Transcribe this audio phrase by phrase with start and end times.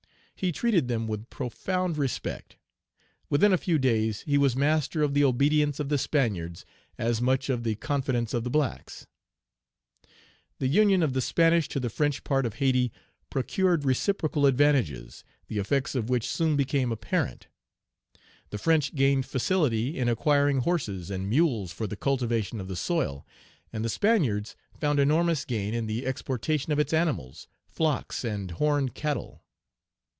[0.35, 2.57] He treated them with profound respect.
[3.29, 6.65] Within a few days he was master of the obedience of the Spaniards
[6.97, 9.05] as much as of the confidence of the blacks.
[10.59, 12.91] Page 127 The union of the Spanish to the French part of Hayti
[13.29, 17.45] procured reciprocal advantages, the effects of which soon became apparent.
[18.49, 23.27] The French gained facility in acquiring horses and mules for the cultivation of the soil,
[23.71, 28.95] and the Spaniards found enormous gain in the exportation of its animals, flocks, and horned
[28.95, 29.43] cattle.